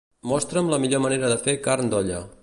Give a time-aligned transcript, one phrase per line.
[0.29, 2.23] Mostra'm la millor manera de fer carn d'olla.